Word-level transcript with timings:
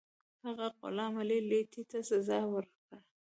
هغه 0.45 0.65
غلام 0.81 1.13
علي 1.21 1.37
لیتي 1.49 1.81
ته 1.91 1.99
سزا 2.09 2.39
ورکړه. 2.53 2.97